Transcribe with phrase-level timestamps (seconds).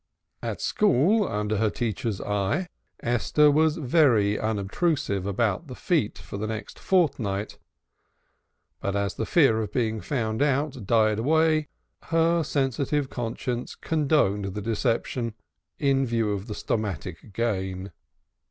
[0.41, 2.69] At school, under her teacher's eye,
[3.03, 7.59] Esther was very unobtrusive about the feet for the next fortnight,
[8.79, 11.67] but as the fear of being found out died away, even
[12.05, 15.35] her rather morbid conscience condoned the deception
[15.77, 17.91] in view of the stomachic gain.